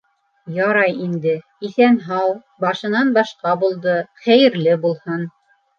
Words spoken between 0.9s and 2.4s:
инде, иҫән-һау,